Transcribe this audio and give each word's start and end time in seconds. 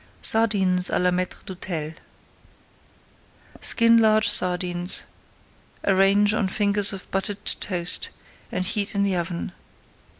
SARDINES 0.23 0.89
À 0.89 0.99
LA 0.99 1.11
MAÎTRE 1.11 1.43
D'HÔTEL 1.45 1.93
Skin 3.61 3.99
large 3.99 4.27
sardines, 4.27 5.05
arrange 5.83 6.33
on 6.33 6.47
fingers 6.47 6.91
of 6.91 7.05
buttered 7.11 7.45
toast, 7.59 8.09
and 8.51 8.65
heat 8.65 8.95
in 8.95 9.03
the 9.03 9.15
oven. 9.15 9.51